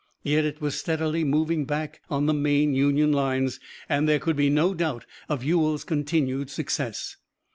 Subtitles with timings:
[0.23, 4.49] Yet it was steadily moving back on the main Union lines, and there could be
[4.49, 7.17] no doubt of Ewell's continued success.